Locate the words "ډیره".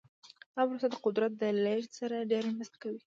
2.31-2.47